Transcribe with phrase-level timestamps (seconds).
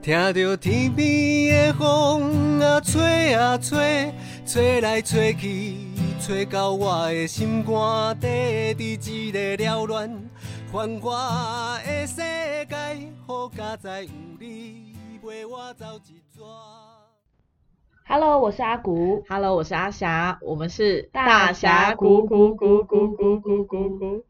[0.00, 4.12] 听着天边的风啊吹啊吹，
[4.46, 5.74] 吹来吹去，
[6.20, 10.08] 吹到我的心肝底，伫一个缭乱
[10.72, 12.76] 繁华的世界，
[13.26, 16.42] 好佳哉有你陪我走一逝。
[18.06, 19.24] Hello，我是阿古。
[19.28, 24.24] Hello，我是阿霞，我们是大峡谷谷谷谷谷谷谷谷，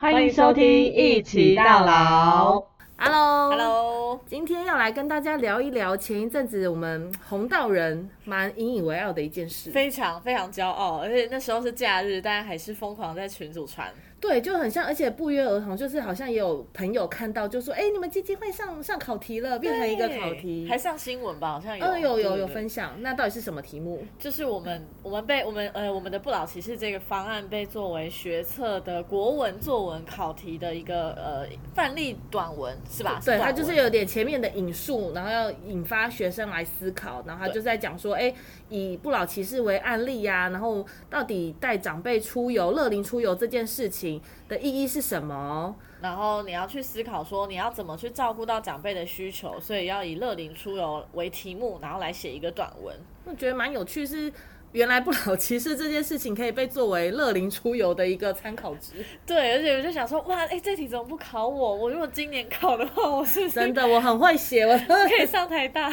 [0.00, 2.69] 欢迎收听一起到老。
[3.02, 9.70] Hello Hello，今天要来跟大家聊一聊前一阵子我们红道人蛮引以为傲的一件事。
[9.70, 13.90] 非常非常骄傲，而且那时候是假日，大家还是疯狂在群组传。
[14.20, 21.52] 对，就很像，而且不约而同，就是好像也有朋友看到，就说：“哎、你们基金会上上考题了，变成一个考题。”还上新闻吧？
[21.52, 21.84] 好像有。
[21.86, 22.94] 嗯，有有对有分，享。
[23.00, 24.04] 那到底是什么题目？
[24.18, 33.20] 就是我们我们被我们呃我们的不老骑士这个方案被作为学测的国文作文考题的一个呃范例短文是吧？
[33.24, 38.32] 对，它就是有点前面的引述，然后要引发学生来思考，然后他就在讲说，哎，
[38.70, 45.76] 以不老骑士为案例呀、然后到底带长辈出游、乐龄出游这件事情的意义是什么？
[46.00, 52.96] 然后你要去思考说你要怎么去照顾到长辈的需求，所以要以乐龄出游为题目，然后来写一个短文。
[53.26, 54.32] 我觉得蛮有趣，是
[54.72, 59.04] 原来不老骑士这件事情可以被作为乐龄出游的一个参考值。
[59.26, 61.74] 对，而且我就想说，哇，哎，这题怎么不考我？
[61.74, 65.92] 我如果今年考的话，我是是真的，我很会写，我可以上台大？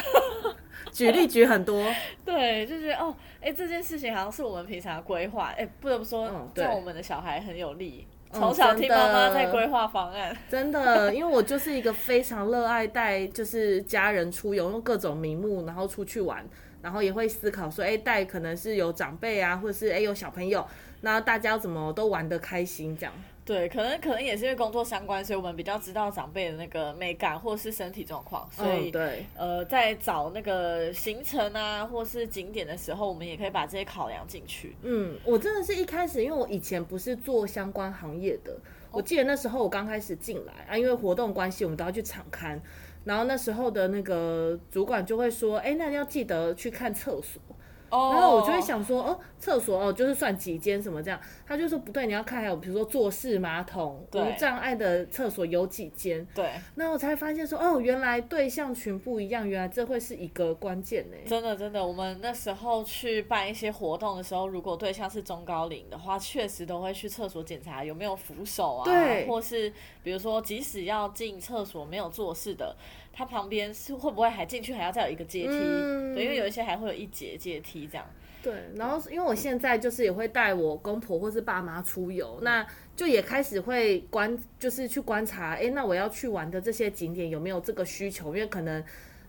[0.98, 1.86] 举例举很多。
[2.26, 8.08] 对，就觉得哦，哎，这件事情好像是我们平常的规划，哎，不得不说，嗯对对我们的小孩很有利。
[8.10, 16.46] 嗯从小听妈妈在规划方案， 真的，因为我就是一个非常热爱带就是家人出游，用各种名目然后出去玩，
[16.82, 20.68] 然后也会思考说，哎，带可能是有长辈啊，或者是哎有小朋友，
[21.02, 23.14] 那大家怎么都玩得开心这样。
[23.48, 34.76] 对，可能可能也是因为工作相关，所以我们比较知道长辈的那个美感或是身体状况，所以、嗯，对，呃，在找那个行程啊或是景点的时候，我们也可以把这些考量进去。
[34.82, 38.54] 嗯，我真的是一开始，因为我以前不是做相关行业的，
[38.92, 42.62] 我记得那时候我刚开始进来啊，因为活动关系，我们都要去场刊，
[43.06, 47.42] 然后那时候的那个主管就会说，哎，那你要记得去看厕所。
[47.90, 51.20] 哦然后我就会，想说，哦，厕所哦，就是算几间什么这样。
[51.46, 56.26] 他就说不对，你要看还有比如说坐式马桶、无障碍的厕所有几间。
[56.36, 61.18] 对，那我才发现说，哦，原来对象群不一样，原来这会是一个关键呢。
[61.26, 69.72] 真的真的，我们那时候去办一些活动的时候，如果对象是中高龄的话，确实都会去厕所检查有没有扶手啊，对或是
[70.04, 72.76] 比如说即使要进厕所没有坐式的，
[73.18, 75.50] 它旁边是会不会还进去还要再有一个阶梯？
[75.50, 78.06] 嗯对，因为有一些还会有一节阶梯这样。
[78.44, 82.64] 对，然后因为我现在就是也会带我公婆或是爸妈出游，那
[82.96, 88.36] 就也开始会观，就是去观察，哎，那我要去玩的这些景点有没有这个需求？
[88.36, 88.84] 因为可能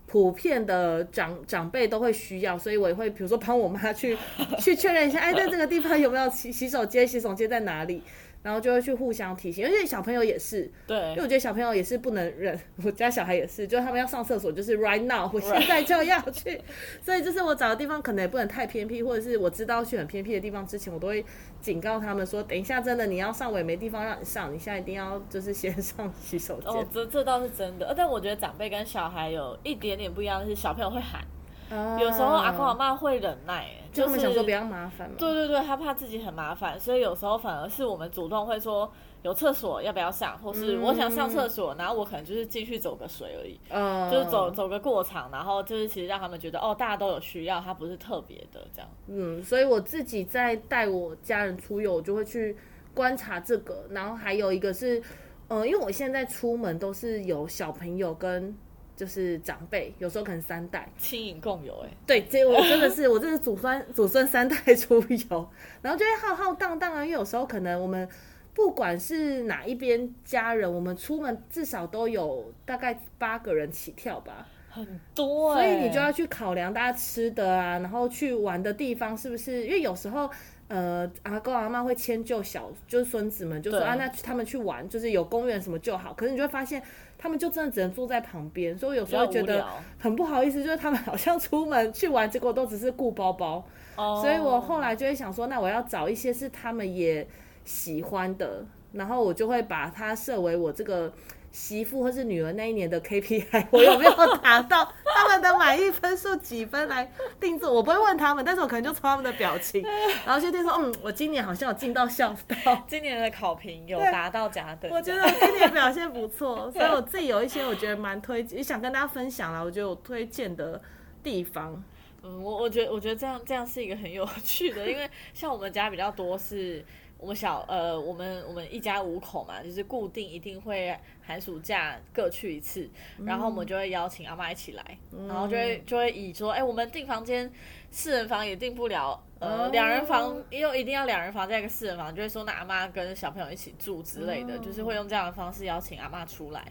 [0.06, 4.18] 普遍的长长辈都会需要，所以我也会比如说帮我妈去
[4.58, 7.08] 去确认一下，哎，在这个地方有没有洗洗手间？
[7.08, 8.02] 洗手间在哪里？
[8.42, 10.96] 然后就会去互相提醒，而且小朋友也是，对。
[11.10, 16.60] 因为我觉得小朋友也是不能忍， 我家小孩也是，就是他们要上厕所，就是 right now，我现在就要去，
[17.02, 21.24] 所以就是我找的地方可能也不能太偏僻，或者是我知道去很偏僻的地方之前，我都会
[21.60, 26.70] 警告他们说，等一下真的你要上，我也没地方让你上，你现在一定要就是先 上洗手间。
[26.70, 31.22] 哦，这这倒是真的，呃但我觉得长辈跟小孩有一点点不一样的是，小朋友会喊，
[31.70, 35.16] 啊有时候阿公阿妈会忍耐，就他们是想说不要麻烦嘛。
[35.18, 38.90] 对对对，他怕自己很麻烦，所以有时候反而是我们主动会说
[39.22, 48.88] 有厕所要不要上，或是我想上厕所，然后我可能就是进去走个水而已，嗯，就是走走个过场，然后就是其实让他们觉得哦，大家都有需要，他不是特别的这样。
[49.08, 52.56] 嗯，所以我自己在带我家人出游，我就会去
[52.94, 55.02] 观察这个，然后还有一个是，
[55.48, 58.56] 呃，因为我现在出门都是有小朋友跟
[58.98, 65.00] 就是长辈，有时候可能三代，亲影共有哎、对，这我真的是 我这是祖孙祖孙三代出
[65.30, 65.48] 游，
[65.80, 68.06] 然后就会浩浩荡荡啊，因为有时候可能我们
[68.52, 74.48] 不管是哪一边家人，我们出门至少都有大概八个人起跳吧。
[74.70, 79.64] 很多、所欸，以你就要去考量大家吃的啊，然后去玩的地方是不是？
[79.64, 80.30] 因为有时候，
[80.68, 86.12] 呃，阿公阿妈会迁就小，就是孙子们，就说啊，那他们去玩，就是有公园什么就好。
[86.12, 86.80] 可是你就会发现，
[87.18, 89.66] 他们就真的只能坐在旁边，所以我有时候觉得
[89.98, 93.66] 很不好意思，就是他们好像出门去玩，结果都只是顾包包。
[93.96, 97.26] 哦所以我后来就会想说，那我要找一些是他们也
[97.64, 101.12] 喜欢的，然后我就会把它设为我这个
[101.58, 107.10] 媳妇或是女儿那一年的 KPI， 我有没有达到他们的满意分数几分来
[107.40, 107.72] 定做。
[107.72, 109.82] 我不会问他们，但是我可能就从他们的表情，
[110.24, 112.34] 然后就听说，嗯，我今年好像有进到校
[112.64, 112.80] 道。
[112.86, 119.64] 今年的考评有达到甲等，我觉得今年表现不错， 所以我自己有一些我觉得蛮推荐，想跟大家分享了。
[119.64, 120.80] 我觉得我推荐的
[121.24, 121.82] 地方，
[122.22, 126.84] 嗯，我我觉得我觉得这样这样是一个很有趣的，因为像我们家比较多是。
[127.18, 132.88] 我们小呃，我们我们一家五口嘛，就是固定一定会寒暑假各去一次，
[133.26, 137.50] 然后我们就会邀请阿妈一起来，然后就会就会以说，哎，我们订房间
[137.90, 146.64] 四人房也订不了，呃，两人房又一定要两人房再一个四人房，就会说那阿妈跟小朋友一起住之类的，就是会用这样的方式邀请阿妈出来。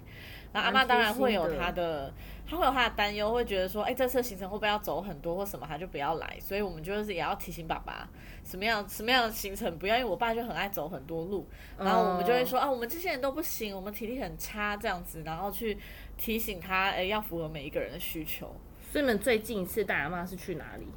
[0.54, 2.14] 那阿妈当然会有她的，
[2.50, 6.38] 她会有他的担忧，会觉得说，哎，这次行程会不会要走很多或什么，他就不要来。
[6.40, 8.10] 所以我们就是也要提醒爸爸，
[8.46, 11.46] 什么样什么样的行程不要，因为我爸就很爱走很多路，
[11.78, 15.78] 然后我们就会说，啊，我们这些人都不行，我们体力很差这样子，然后去
[16.18, 18.56] 提醒他，哎，要符合每一个人的需求。
[18.92, 20.88] 所以你们最近一次带阿妈是去哪里？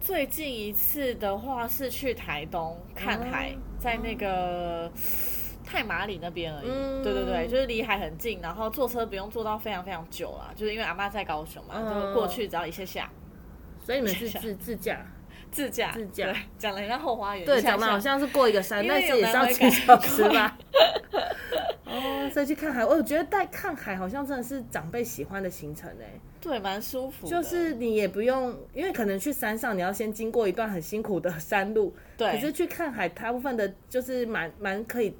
[0.00, 4.92] 最近一次的话是去台东看海，在那个。
[5.70, 13.10] 太马里那边而已，对对对，就是离海很近，然后坐车不用坐到非常非常久啊，就是因为阿妈在高雄嘛，就过去只要一下下。
[13.84, 15.06] 所以你们是自自驾，
[15.50, 20.58] 自驾，自驾，讲的像后花园，对，讲的好像是过一个山，但是也是要几小时吧。
[21.84, 27.26] 哦，所以去看海，我觉得带看海好像真的是长辈喜欢的行程哎，对，蛮舒服。
[27.26, 32.32] 就是你也不用，因为可能去山上你要先经过一段很辛苦的山路，对。
[32.32, 35.14] 可是去看海，大部分的就是蛮蛮可以。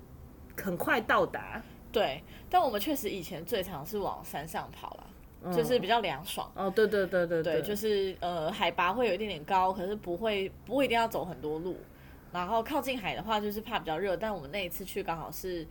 [0.62, 6.50] 很快到达，对，但我们确实以前最常是往山上跑了，就是比较凉爽。
[6.54, 11.76] 哦，对对对对对，就是呃海拔会有一点点高，可是不会不会一定要走很多路。
[12.32, 15.66] 然后靠近海的话，就是怕比较热，但我们那一次去刚好是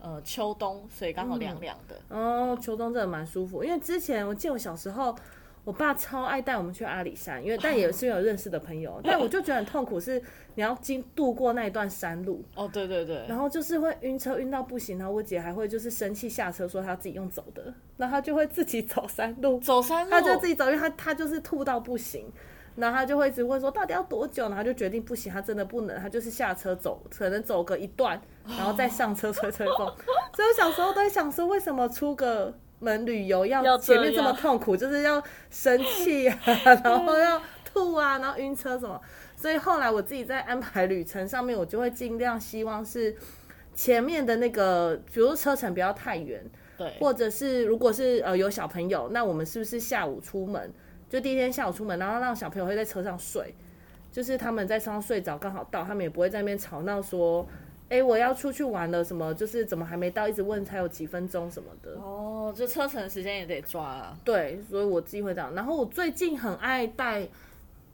[0.00, 2.00] 呃秋冬，所以刚好凉凉的。
[2.08, 5.16] 哦，秋冬真的蛮舒服，因为之前我记得我小时候。
[5.64, 10.20] 我爸超爱带我们去阿里山，因为但也是有认识的朋友， 但我就觉得很痛苦，是
[10.56, 12.44] 你要经度过那一段山路。
[12.56, 13.24] 哦，对对对。
[13.28, 22.26] 然后就是会晕车晕到不行，然后我姐还会就是生气下车说她自己用走的，然后她就会自己走山路，走山路，她就自己走，因为她她就是吐到不行，
[22.74, 29.86] 然后她就会一直问说到底要多久，然后就决定不行，她真的不能，她就是下车走，可能走个一段，然后再上车吹吹风。
[30.34, 32.52] 所以我小时候都在想说，为什么出个。
[32.82, 36.36] 门旅游要前面这么痛苦， 就是要生气啊，
[36.84, 39.00] 然后要吐啊，然后晕车什么。
[39.36, 43.14] 所以后来我自己在安排旅程上面，我就会尽量希望是
[43.74, 46.44] 前面的那个，比如车程不要太远，
[46.76, 50.72] 对，或者是如果是呃有小朋友，那我们是不是下午出门？
[51.08, 53.54] 就第一天下午出门，然后让小朋友会在车上睡，
[54.10, 57.46] 就是他们在车上睡着刚好到，他们也不会在那边吵闹说。
[57.92, 61.92] 哎，我要出去玩了，什么就是怎么还没到，一直问才有几分钟什么的。
[62.00, 64.18] 哦，就车程时间也得抓啊。
[64.24, 65.54] 对，所以我自己会这样。
[65.54, 67.28] 然后我最近很爱带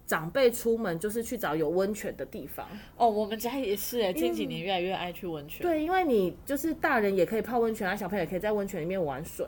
[0.07, 2.65] 长辈出门，就是去找有温泉的地方。
[2.97, 5.67] 哦，我们家也是哎，近几年越来越爱去温泉。
[5.67, 9.45] 对，因为你就是大人也可以泡温泉啊，小朋友也可以在温泉里面玩水。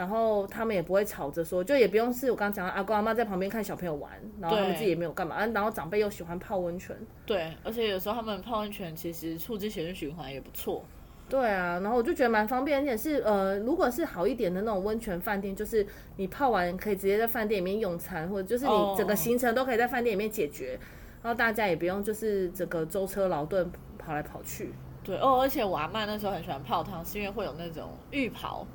[0.00, 4.10] 然后他们也不会吵着说，就也不用是我刚刚讲的阿公阿妈在旁边看小朋友玩，
[4.40, 5.44] 然后他们自己也没有干嘛。
[5.48, 10.82] 然后长辈又喜欢泡温泉，对，而且有时候他们泡温泉其实促进血液循环也不错。
[11.28, 15.86] 对啊，然后我就觉得蛮方便，而且是呃，如果是好一点的那种温泉饭店，就是
[16.16, 20.78] 你泡完可以直接在饭店里面用餐，或者就是你整个行程都可以在饭店里面解决，
[21.22, 24.72] 然后大家也不用就是整个舟车劳顿跑来跑去。
[25.02, 28.66] 对哦，而且我阿妈那时候很喜欢泡汤，是因为会有那种浴袍，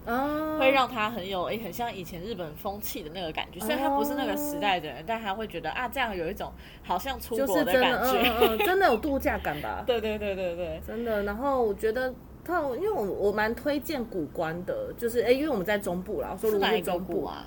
[0.59, 3.59] 会让她很有诶，很像以前日本风气的那个感觉。
[3.59, 6.51] 虽然她不是那个时代的人，但她会觉得啊，这样有一种
[6.83, 9.83] 好像出国的感觉，真的有度假感吧？
[9.87, 11.23] 对对对对对，真的。
[11.23, 17.45] 然后我觉得泡，因为我我蛮推荐古关的，就是哎，因为我们在中部啦，我说如果是中部啊。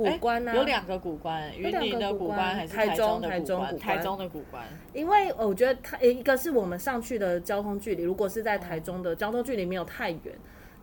[0.00, 0.56] 古关呢？
[0.56, 3.78] 有两个古关，云林的古关还是台中的古关？
[3.78, 4.64] 台中的古关。
[4.94, 10.34] 因为我觉得它一个是我们上去的交通距离，如果是在台中的交通距离没有太远，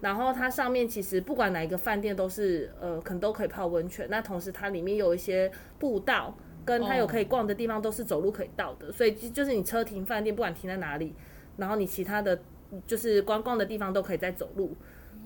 [0.02, 4.06] 然后它上面其实不管哪一个饭店都是呃，可能都可以泡温泉。
[4.10, 11.16] 那同时它里面有一些步道，跟它有可以逛的地方都是走路可以到的，所以就是你车停饭店，不管停在哪里，
[11.58, 12.40] 然后你其他的
[12.86, 14.76] 就是观光的地方都可以再走路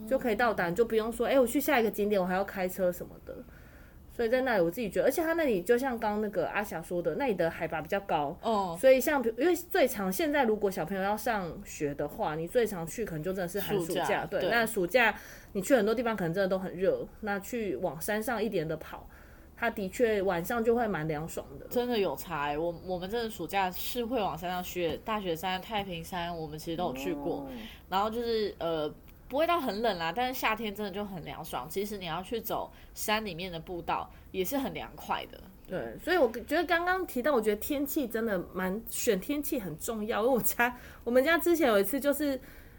[0.07, 3.35] 就可以到达，就不用说哎，我去下一个景点我还要开车什么的。
[4.13, 15.15] 所以在那里，我自己觉得，而且它那里就像刚刚那个阿霞说的，那里的海拔比较高，哦，所以像因为最长现在如果小朋友要上学的话，你最常去可能就真的是寒暑假，对，那暑假
[15.53, 19.07] 你去很多地方可能真的都很热，那去往山上一点的跑，
[19.55, 22.57] 它的确晚上就会蛮凉爽的，真的有差。
[22.57, 27.47] 我我们真的暑假是会往山上去，大雪山、太平山，我们其实都有去过，
[27.89, 28.93] 然后就是呃。
[29.31, 31.65] 不会到很冷啦，但是夏天真的就很凉爽。
[31.69, 35.39] 其实你要去走山里面的步道，也是很凉快的。
[35.65, 40.21] 对，所以我觉得刚刚提到，我觉得天气真的蛮选天气很重要。
[40.21, 42.37] 因为我家 我们家之前有一次就是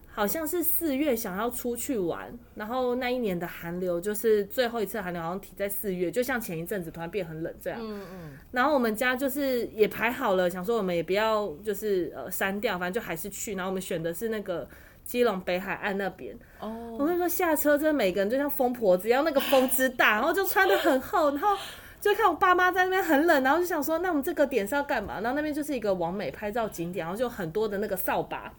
[0.09, 7.78] 好像是四月想要出去玩，然后那一年的寒流就是最后一次寒流好像停在四月，就像前一阵子突然变很冷这样。
[7.82, 13.54] 嗯嗯，然后我们家就是也排好了，想说我们也不要就是呃删掉，反正就还是去。
[13.54, 14.68] 然后我们选的是那个
[15.04, 16.37] 基隆北海岸那边。
[16.61, 21.56] 哦，我跟你说，下车真的每个人就像疯婆子一样，那个风之大，然后就穿的很厚，然后
[22.00, 25.21] 就看我爸妈在那边很冷，然后就想说，那我们这个点是要干嘛？
[25.21, 28.52] 然后那边就是一个完美拍照景点，然后就很多的那个扫把，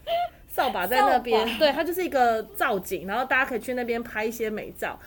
[0.48, 5.00] 扫把在那边对，它就是一个造景，然后大家可以去那边拍一些美照。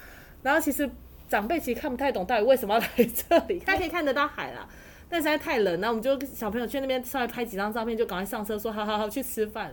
[0.43, 0.89] 然后其实
[1.29, 4.67] 长辈其实看不太懂到底为什么要来这里，他可以看得到海啦。
[5.09, 9.73] 但实在太冷，然后我们就跟小朋友去那边稍微拍几张照片，就赶快上车说好好好去吃饭。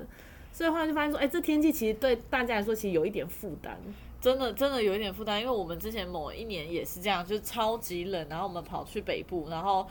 [0.54, 3.78] 所以后来就发现说，哎、这天气其实对大家来说其实有一点负担。
[4.22, 9.86] 真的真的有一点负担，因为我们之前某一年也是这样，就是超级冷，然后我们跑去北部，然后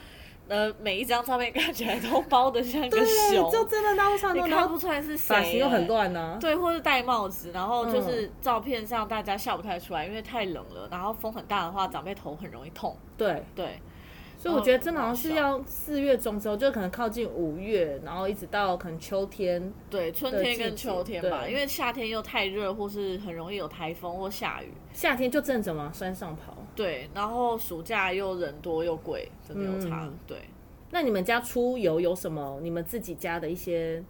[0.48, 12.96] 呃每一张照片看起来都包的像个对，熊，就真的到处你都看不出来是谁，发型又很乱呢、对，或是戴帽子，然后嗯就是照片上大家笑不太出来，因为太冷了，然后风很大的话，长辈头很容易痛。
[13.18, 13.78] 对，对，
[14.42, 19.72] 所以我觉得真的好像是哦要四月中之后，就可能靠近五月，然后一直到可能秋天。
[19.88, 24.72] 对，春天跟秋天吧，因为夏天又太热，或是很容易有台风或下雨。
[24.92, 26.56] 夏天就正着往山上跑。
[26.74, 30.06] 对，然后暑假又人多又贵，真的有差。
[30.06, 30.38] 嗯对，
[30.90, 34.02] 那你们家出游有什么你们自己家的一些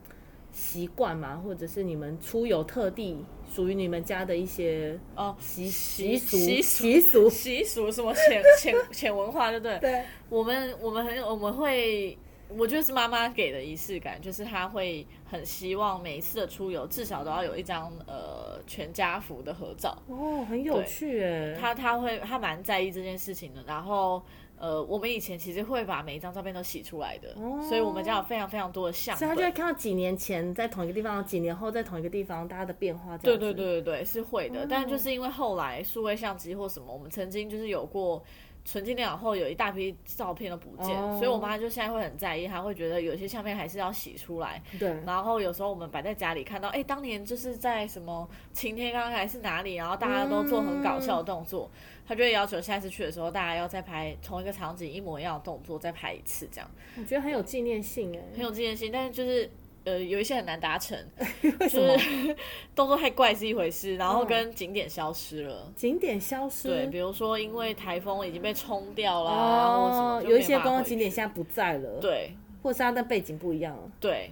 [0.52, 1.37] 习惯嘛？
[1.37, 7.30] 或者是你们出游特地属于你们家的一些哦，习习习俗习习俗？
[7.30, 9.78] 习俗什么浅浅浅文化，对不对？
[9.78, 12.16] 对，我们我们很有我们会，
[12.49, 19.97] 我觉得是妈妈给的仪式感，就是她会很希望每一次的出游至少都要有一张呃全家福的合照。
[20.06, 21.54] 哦，很有趣哎。
[21.59, 23.62] 她她会她蛮在意这件事情的。
[23.66, 24.23] 然后
[24.62, 27.35] 呃，我们以前其实会把每一张照片都洗出来的，
[27.69, 29.50] 所以我们家有非常非常多的相所以他就会。
[29.50, 33.52] 看到几年前在同一个地方，几年后在同一个地方，大家的变化这对。
[33.52, 34.64] 对对对对，是会的。
[34.71, 38.23] 但就是因为后来数位相机或什么，我们曾经就是有过
[38.64, 44.62] 纯净电脑后有一大批照片都不见，哦所以我妈就现在会很在意，她会觉得有些相片还是要洗出来。
[44.78, 51.69] 对然后有时候我们摆在家里看到，哎，当年就是在什么晴天刚还是哪里，然后大家都做很搞笑的动作，
[52.07, 58.23] 她就会要求下次去的时候，大家要再拍同一个场景一模一样的动作，再拍一次，这样我觉得很有纪念性哎。
[58.33, 58.92] 很有纪念性。
[58.92, 59.50] 但是就是
[59.85, 60.99] 呃，有一些很难达成，
[61.43, 61.69] 就？
[61.69, 62.37] 是
[62.75, 65.73] 动作太怪是一回事，然后嗯跟景点消失了。
[65.75, 66.69] 景点消失。
[66.69, 69.33] 对，比如说因为台风已经被冲掉啦，
[69.79, 74.31] 或什么哦，有一些观光景点现在不在了，，对或是它的背景不一样了，对，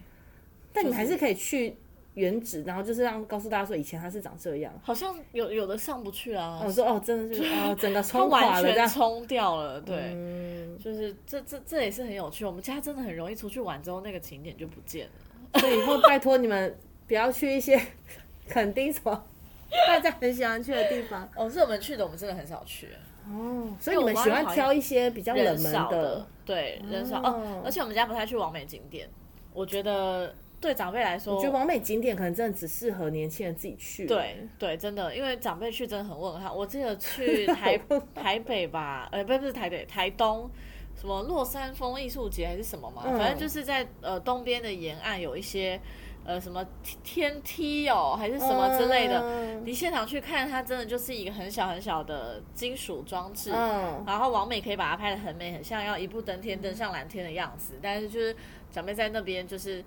[0.72, 1.76] 但你还是可以去
[2.14, 4.72] 原址，然后就是让告诉大家说以前它是长这样。
[4.82, 8.62] 好像有有的上不去啊，我说哦，真的是 哦，整个冲垮完。
[8.62, 9.96] 全冲掉了，对。
[9.96, 15.12] 嗯，就是这这这也是很有趣，我们家真的很容易出去玩之后，那个景点就不见了。
[15.54, 17.80] 所以以后拜托你们不要去一些
[18.48, 19.24] 垦丁什么
[19.86, 22.88] 大家很喜欢去的地方哦，是我们去的我们真的很少去，
[23.28, 23.68] 哦。
[23.80, 27.62] 所以你们喜欢挑一些比较冷门少的，对，人少哦哦。
[27.64, 29.08] 而且我们家不太去完美景点，
[29.52, 34.06] 我觉得对长辈来说，我觉得完美景点可能真的只适合年轻人自己去。
[34.06, 36.52] 对对，真的，因为长辈去真的很问号。
[36.52, 37.80] 我记得去 台
[38.14, 40.50] 台北吧，呃，不是不是台北，台东。
[41.00, 45.80] 什么落山风艺术节还是什么嘛，嗯反正就是在呃东边的沿岸有一些
[46.26, 46.62] 呃什么
[47.02, 49.20] 天梯哦，还是什么之类的。
[49.22, 57.78] 嗯你现场去看，它真的就是一个很小很小的金属装置，嗯，然后王美可以把它拍的很美，很像要一步登天登上蓝天的样子。
[57.82, 58.34] 但是就是
[58.70, 59.84] 长辈在那边，就是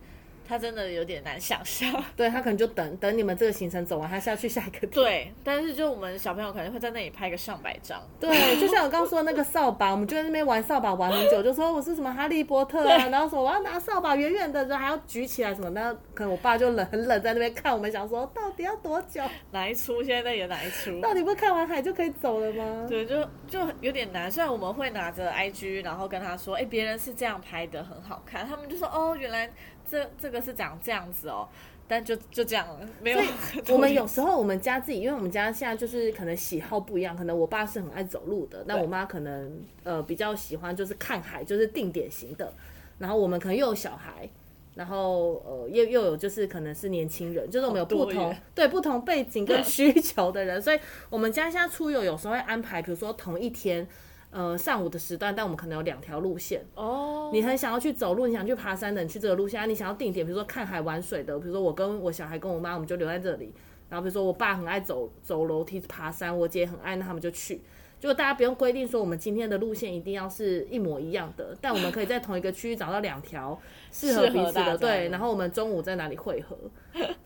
[0.53, 1.91] 他真的有点难想象。
[2.15, 4.87] 对他可能就等等你们这个行程走完，他是要去下一个地。
[4.87, 7.99] 对，但是就我们小朋友可能会在那里拍个上百张。
[8.19, 8.29] 对，
[8.61, 19.23] 就像我刚刚说的那个扫把，我们就在那边玩扫把玩很久，就说我是什么哈利波特啊， 然后说我要拿扫把远远的，然后还要举起来什么，那可能我爸就冷很冷在那边看，我们想说到底要多久？
[19.51, 21.01] 哪一出现在在演哪一出？
[21.01, 22.85] 到底不是看完海就可以走了吗？
[22.87, 24.31] 对，就就有点难。
[24.31, 28.45] 虽然我们会拿着 IG，然后跟他说，哎，别人是这样拍的，很好看。
[28.47, 29.49] 他们就说，哦，原来
[29.93, 31.47] 这这个是长这样子哦。
[31.85, 33.19] 但就就这样了，没有。
[33.67, 42.51] 我们有时候我们家自己，因为我们家现在就是可能喜好不一样，可能我爸是很爱走路的，那我妈可能呃比较喜欢就是看海，就是定点型的。
[42.97, 44.27] 然后我们可能又有小孩，
[44.75, 53.85] 然后呃又又有就是可能是年轻人，就是我们有不同对 不同背景跟需求的人，所以我们家现在出游有时候会安排，比如说同一天。
[54.33, 63.53] 呃，上午的时段，但我们可能有两条路线，哦，你很想要去走路，你想去爬山的，你去这个路线；啊你想要定点，比如说看海玩水的，比如说我跟我小孩跟我妈，我们就留在这里。
[63.89, 67.61] 然后比如说我爸很爱走走楼梯、爬山，我姐很爱，那他们就去。
[68.03, 73.57] 就大家不用规定说我们今天的路线一定要是一模一样的，但我们可以在同一个区域找到两条
[73.93, 75.07] 适合彼此的，对。
[75.07, 76.57] 然后我们中午在哪里汇合，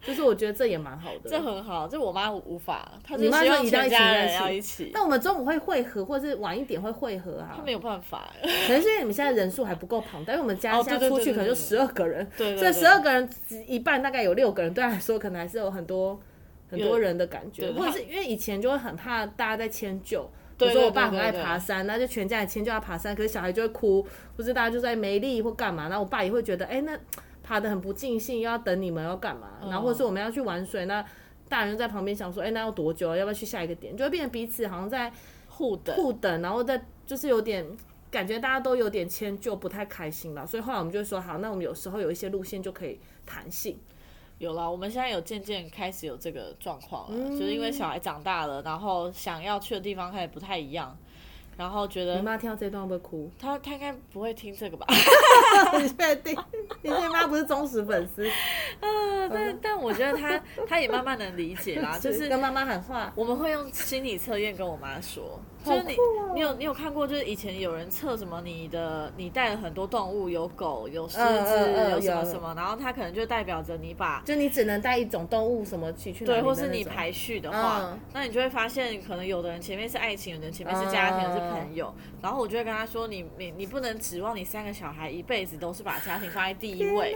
[0.03, 1.22] 就是我觉得这也蛮好的。
[1.31, 7.55] 这很好，这我妈无法，她你妈就一定要一家人要一起，那我们中午会汇合，或是晚一点会汇合啊？
[7.57, 13.27] 她没有办法，可能是因为你们现在人数还不够庞大，因为我们家哦现在对对出去可能就十二个人，对所以十二个人
[13.65, 16.22] 一半大概有六个人，对他来说可能还是有很多
[16.69, 20.29] 很多人的感觉，或者是因为以前就会很怕大家在迁就。
[20.57, 26.97] 比对如说我爸很爱爬山，那就全家人迁就他爬山，可是小孩就会哭，不是大家就在没力或干嘛，然后我爸也会觉得，哎、那
[27.43, 31.05] 爬的很不尽兴，又要等你们要干嘛，然后或是我们要去玩水，那
[31.47, 33.15] 大人在旁边想说，哎、那要多久？
[33.15, 33.95] 要不要去下一个点？
[33.95, 35.11] 就会变成彼此好像在
[35.47, 37.65] 互等，互等，然后在就是有点
[38.09, 40.45] 感觉大家都有点迁就，不太开心了。
[40.45, 43.79] 所以后来我们就说，好，那我们有时候有一些路线就可以弹性。
[44.39, 50.96] 有了，我们现在有渐渐开始有这个状况了，嗯就是因为小孩长大了，然后想要去的地方开始不太一样，
[51.58, 53.32] 然后觉得你得妈听到这段会不会哭？
[53.39, 54.86] 她她应该不会听这个吧？
[55.82, 56.38] 你确定？
[56.84, 58.29] 你这妈不是忠实粉丝，
[59.29, 63.12] 但但我觉得他他也慢慢能理解啦，就是跟妈妈喊话。
[63.15, 81.93] 我们会用心理测验跟我妈说，就是你、哦你有你有看过，就是以前有人测什么你的你带了很多动物，有狗有狮子、嗯嗯嗯有什么什么，然后它可能就代表着你把就你只能带一种动物，什么去去对，或是你排序的话，嗯那你就会发现，可能有的人前面是爱情，有的人前面是家庭，是嗯朋友。
[82.22, 87.15] 然后我就会跟他说，你你你不能指望你三个小孩一辈子都是把家庭放在第一位。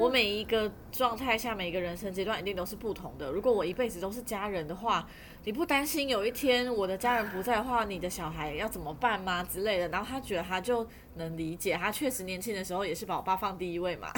[0.00, 3.30] 我每一个状态下，每一个人生阶段一定都是不同的。
[3.30, 5.06] 如果我一辈子都是家人的话，
[5.44, 9.88] 你不担心有一天我的家人不在的话，你的小孩要怎么办吗之类的？
[9.88, 14.08] 然后他觉得他就能理解，他确实年轻的时候也是把我爸放第一位嘛。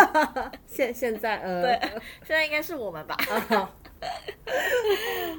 [0.66, 1.78] 现现在呃，对，
[2.24, 3.14] 现在应该是我们吧。
[3.28, 3.68] 哦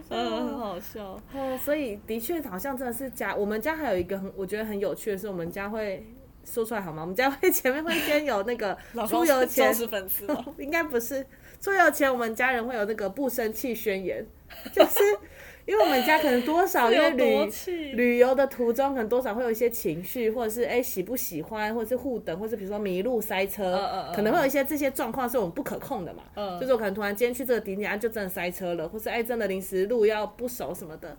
[0.09, 1.19] 嗯，很好笑。
[1.33, 3.35] 哦，所以的确好像真的是家。
[3.35, 6.05] 我们家还有一个很我觉得很有趣的是，我们家会
[6.43, 7.01] 说出来好吗？
[7.01, 11.25] 我们家会前面会先有那个出游前忠，实粉丝哦 应该不是
[11.59, 14.25] 出游前，我们家人会有那个不生气宣言，
[14.73, 14.99] 就是
[15.65, 26.23] 因为我们家可能多少因为旅旅游的途中，可能多少会有一些情绪，或者是哎、喜不喜欢，或者是互等，或者是比如说迷路、塞车，嗯嗯嗯可能会有一些这些状况是我们不可控的嘛。
[26.35, 31.15] 嗯就是我可能突然今天去这个景点，啊，就真的塞车了，或是哎真的临时路要不熟什么的。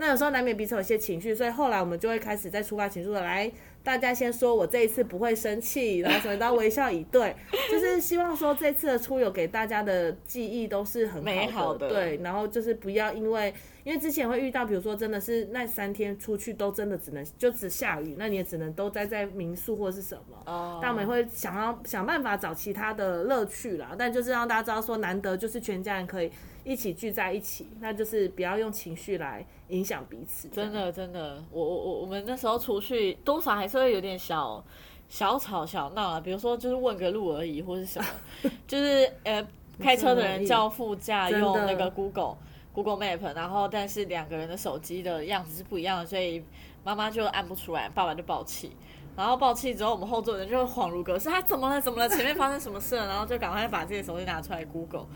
[0.00, 3.50] 那有时候难免彼此有一些情绪，所以后来我们就会开始在出发前说来，
[3.88, 7.34] 大家先说我这一次不会生气， 然后什么都要微笑以对，
[7.70, 11.88] 就是希望说这次的出游给大家的记忆都是很美好的。
[11.88, 20.78] 对，然后就是不要因为因为之前会遇到，比如说真的是那三天出去都真的只能就只下雨，那你也只能都待在民宿或是什么，哦。
[20.82, 26.30] 但我们会想要想办法找其他的乐趣啦，但就是让大家知道说，难得就是全家人可以
[26.62, 30.48] 一起聚在一起，那就是不要用情绪来影响彼此。
[30.48, 34.62] 真的真的，我我我我们那时候出去，多少还是会有点小
[35.08, 39.46] 小吵小闹啊，比如说就是问个路而已，或是什么， 就是呃
[39.80, 42.36] 开车的人叫副驾用那个 Google
[42.72, 46.44] Google Map，然后但是两个人的手机的样子是不一样的，所以
[46.84, 48.76] 妈妈就按不出来，爸爸就爆气。
[49.16, 51.80] 然后爆气之后，我们后座人就会恍如隔世，他怎么了？
[51.80, 52.08] 怎么了？
[52.08, 53.04] 前面发生什么事了？
[53.08, 55.06] 然后就赶快把自己的手机拿出来 Google，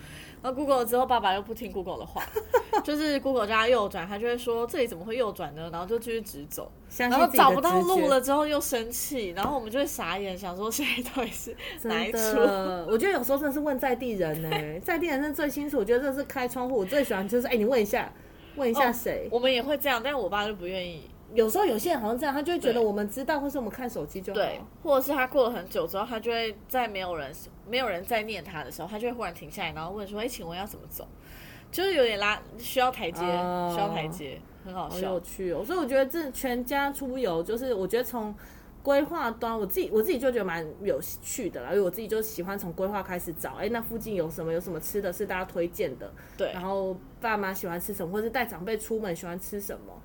[0.42, 2.24] 然后 Google 之后，爸爸又不听 Google 的话，
[2.82, 5.70] 就是 Google 叫他右转，他就会说这里怎么会右转呢？
[5.70, 12.18] 然后就继续直走，然后找不到路了，之后又生气，然后我们就会傻眼，想说现在到底是哪一出？
[12.90, 14.50] 我觉得有时候真的是问在地人呢、
[14.84, 15.78] 在地人是最清楚。
[15.78, 18.12] 我觉得这是开窗户，我最喜欢就是哎、你问一下，
[18.56, 19.28] 问一下哦谁。
[19.30, 21.08] 我们也会这样，但我爸就不愿意。
[21.34, 24.34] 有时候有些人好像这样，他就会觉得我们知道，或是我们看手机就好。
[24.34, 27.32] 对，或者是他过了很久之后，他就会在没有人
[27.68, 31.06] 没有人在念他的时候，他就会忽然停下来，然后问说：“哎，请问要怎么走？”
[31.72, 35.20] 就是有点拉，需要台阶，哦需要台阶，很好好有笑。
[35.20, 35.64] 趣哦。
[35.64, 38.34] 所以我觉得这全家出游，就是我觉得从
[38.82, 49.98] 规划端，我自己我自己就觉得蛮有趣的啦，因为我自己就喜欢从规划开始找，哎，那附近有什么有什么吃的是大家推荐的，对然后爸妈喜欢吃什么，或是带长辈出门喜欢吃什么。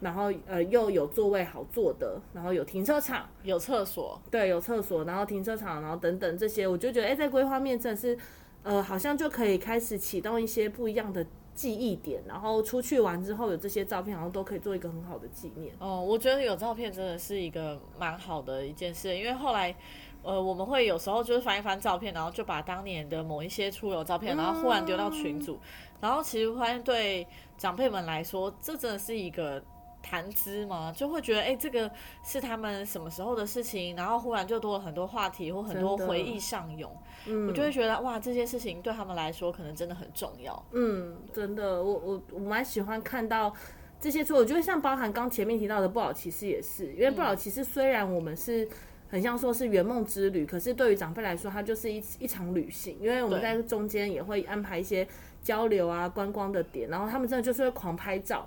[0.00, 8.16] 然后呃又有座位好坐的，然后有停车场，有厕所，对，有厕所，然后停车场，然后等等这些，我就觉得哎，在规划面真的是
[8.62, 15.74] 呃好像就可以开始启动一些不一样的记忆点，然后出去玩之后有这些照片，好像都可以做一个很好的纪念。
[15.78, 19.74] 哦，我觉得有照片真的是一个蛮好的一件事，因为后来。
[20.20, 25.56] 呃，我们会有时候就是翻一翻照片，然后就把当年的某一些出游照片，然后忽然丢到群组，
[26.00, 27.24] 然后其实发现对
[27.56, 29.62] 长辈们来说，这真的是一个
[30.02, 31.90] 谈资嘛，就会觉得哎、这个
[32.24, 36.90] 是他们什么时候的事情，然后忽然就多了很多话题或很多回忆上涌，
[37.26, 40.64] 嗯我就会觉得哇，这些事情对他们来说可能真的很重要。
[40.72, 43.52] 嗯，真的，我我我蛮喜欢看到
[44.00, 48.68] 这些书，我觉得像包含刚前面提到的《不老骑士》也是，因为《不老骑士》虽然我们是。
[49.10, 55.08] 很像说是圆梦之旅，可是对于长辈来说，它就是一一场旅行，因为我们在中间也会安排一些
[55.42, 58.46] 交流啊、观光的点，然后他们真的就是会狂拍照，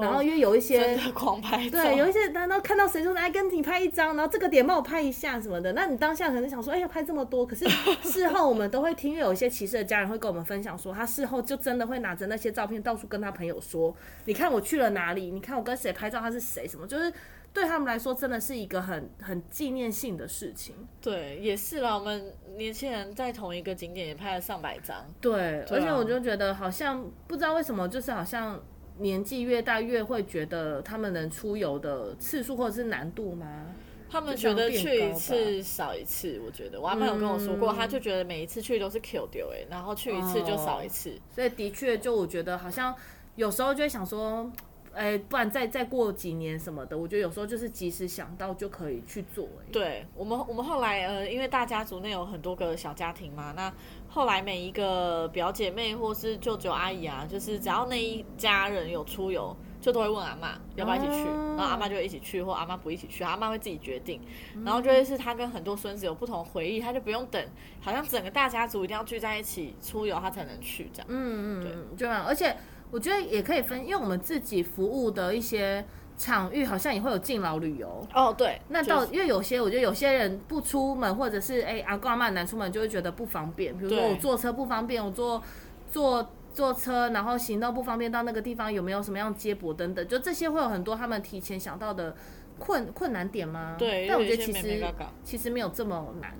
[0.00, 7.64] 然后因为有一些 狂拍照，对，有一些难道看到谁说来跟你拍一张，然后这个点帮我拍一下什么的，那你当下可能想说，哎、呀拍这么多，可是
[8.02, 17.12] 事后我们都会听，因为有一些骑士的家人会跟我们分享说，他事后就真的会拿着那些照片到处跟他朋友说，你看我去了哪里，你看我跟谁拍照，他是谁，什么，就是
[17.52, 20.74] 对他们来说真的是一个很很纪念性的事情。
[21.00, 21.96] 对，也是啦。
[21.96, 28.60] 我们年轻人在同一个景点也拍了上百张，对，对啊而且我就觉得好像不知道为什么，就是好像
[28.98, 33.66] 年纪越大越会觉得他们能出游的次数或者是难度吗？
[34.08, 36.40] 他们觉得去一次少一次。
[36.46, 41.12] 我觉得我阿妈有跟我说过，嗯他就觉得每一次去都是 Q 丢哎，然后去一次就少一次。
[41.34, 42.94] 所以的确，就我觉得好像
[43.34, 44.50] 有时候就会想说，
[44.96, 53.72] 哎、不然再再过几年什么的，我觉得有时候就是及时想到就可以去做、哎，对我们，我们后来呃，因为大家族内有很多个小家庭嘛，那
[54.08, 64.20] 后来每一个表姐妹或是舅舅阿姨啊，就是只要那一家人有出游，就都会问阿妈要不要一起去，哦然后阿妈就会一起去，或阿妈不一起去，阿妈会自己决定，
[64.54, 67.44] 嗯然后就会是他跟很多孙子有不同回忆，他就不用等，
[67.80, 71.06] 好像整个大家族一定要聚在一起出游，他才能去这样。
[71.10, 72.24] 嗯嗯对，就这样。
[72.24, 72.56] 而且
[72.90, 75.84] 我觉得也可以分，因为我们自己服务的一些
[76.16, 78.06] 场域好像也会有敬老旅游。
[78.14, 83.76] 哦，对，那就是到因为有些我觉得有些人不出门，或者是哎、阿公阿妈难出门，就会觉得不方便。
[83.76, 85.42] 比如说我坐车不方便，我坐
[85.90, 92.14] 坐坐车，然后行动不方便，到那个地方有没有什么样接驳等等，就这些会有很多他们提前想到的
[92.58, 93.74] 困困难点吗？
[93.78, 94.82] 对但我觉得其实
[95.22, 96.32] 其实没有这么难。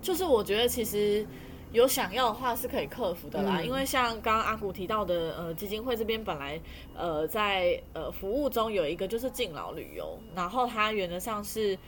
[0.00, 1.26] 就是我觉得其实
[1.72, 6.60] 有想要的话是可以克服的啦，嗯因为像刚刚阿古提到的，呃，基金会这边本来
[6.96, 11.78] 呃在呃服务中有一个就是敬老旅游，然后它原则上是。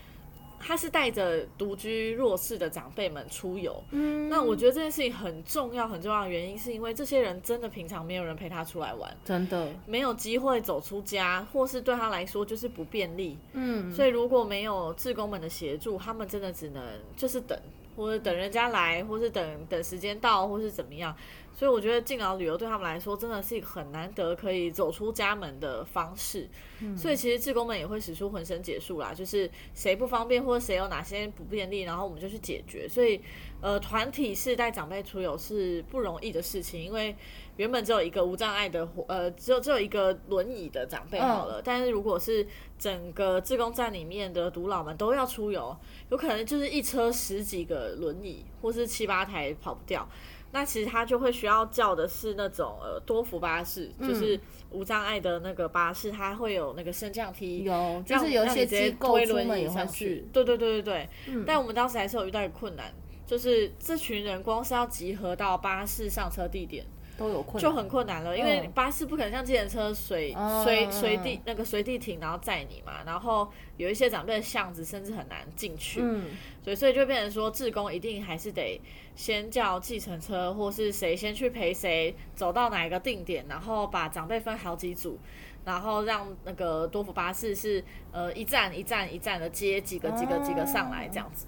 [0.65, 16.81] 他是带着独居弱势的长辈们出游，嗯那我觉得这件事情很重要，很重要的原因是因为这些人真的平常没有人陪他出来玩，真的，没有机会走出家，或是对他来说就是不便利，嗯，所以如果没有志工们的协助，他们真的只能
[17.17, 17.59] 就是等，
[17.97, 21.15] 或者等人家来，或是等等时间到，或是怎么样。
[21.55, 26.49] 所以我觉得敬老旅游对他们来说真的是一个很难得可以走出家门的方式。
[26.97, 32.89] 所以其实志工们也会使出浑身解数啦，就是谁不方便或者谁有哪些不便利，然后我们就去解决。
[32.89, 33.21] 所以
[33.63, 37.17] 呃，团体是带长辈出游是不容易的事情，因为
[37.57, 42.47] 原本只有一个无障碍的活呃，只有只有一个轮椅的长辈好了，但是如果是
[42.77, 45.75] 整个自贡站里面的独老们都要出游，
[46.11, 50.07] 有可能就是一车十几个轮椅，或是七八台跑不掉。
[50.55, 54.39] 那其实他就会需要叫的是那种呃多福巴士，就是
[54.71, 60.29] 无障碍的那个巴士，它会有那个升降梯，有就让是有一些让你直接机构推轮椅上去去。。
[60.31, 61.09] 对对对对对。
[61.29, 62.93] 嗯但我们当时还是有遇到困难，
[63.33, 66.85] 就是这群人光是要集合到巴士上车地点
[67.17, 73.03] 都有困难，就很困难了，因为嗯巴士不可能像计程车随哦随嗯随地那个随地停，然后载你嘛。
[73.07, 76.27] 然后有一些长辈的巷子甚至很难进去，嗯，
[76.63, 78.79] 所以所以就变成说，志工一定还是得
[79.17, 85.19] 先叫计程车，或是谁先去陪谁走到哪一个定点，然后把长辈分好几组，
[85.65, 91.47] 然后让那个多福巴士是呃一站一站一站的接几个几个几个上来这样子。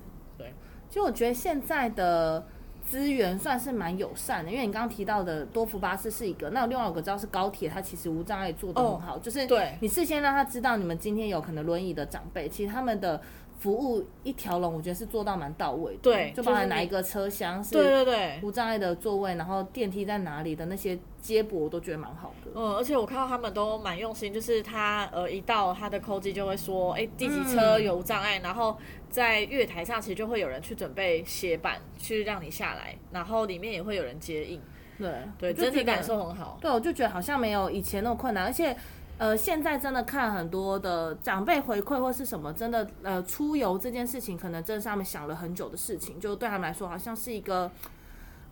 [0.94, 2.46] 就我觉得现在的
[2.86, 9.76] 资源算是蛮友善的，因为你刚刚提到的多福巴士是一个，那另外有个知道是高铁，它其实无障碍做的很好，就是哦对。
[9.80, 13.20] 你事先让他知道你们今天有可能轮椅的长辈，其实他们的
[13.58, 22.52] 服务一条龙，我觉得是做到蛮到位的，对就包含哪一个车厢是对对对，无障碍的座位，然后电梯在哪里的那些接驳，我都觉得蛮好的。
[22.54, 28.76] 嗯，而且我看到他们都蛮用心，就是他呃一到他的扣机就会说，哎，第几车有无障碍，然后
[29.14, 34.60] 在月台上其实就会有人去准备斜板去让你下来，然后里面也会有人接应，
[34.98, 36.58] 对对，整体感受很好。
[36.60, 38.76] 对，我就觉得好像没有以前那么困难，而且。
[39.16, 47.70] 呃，现在真的看很多的长辈回馈或是什么，真的呃，出游这件事情，可能真的是他们想了很久的事情，就对他们来说，好像是一个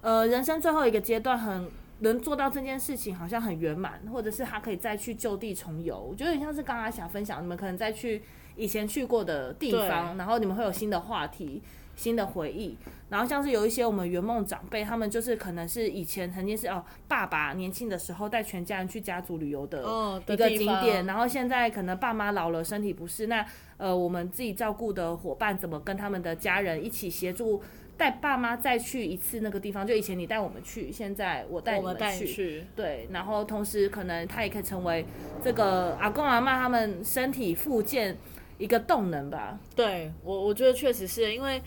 [0.03, 5.99] 呃人生最后一个阶段很，能做到这件事情，好像很圆满，或者是他可以再去就地重游。
[5.99, 8.23] 我觉得很像是刚刚想分享，你们可能再去
[8.57, 11.63] 以前去过的地方，然后你们会有新的话题，
[11.97, 12.77] 新的回忆。
[13.09, 19.83] 然后像是有一些我们圆梦长辈，他们就是可能是以前曾经是哦爸爸年轻的时候带全家人去家族旅游的
[20.27, 23.45] 一个景点，然后现在可能爸妈老了身体不适，那
[23.77, 27.63] 呃我们自己照顾的伙伴怎么跟他们的家人一起协助
[27.99, 29.87] 带爸妈再去一次那个地方？
[29.87, 35.05] 就以前你带我们去，现在我带你们去，对，然后同时可能他也可以成为
[35.45, 38.17] 这个阿公阿妈他们身体复健
[38.59, 39.59] 一个动能吧。
[39.75, 41.63] 对我，我觉得确实是因为，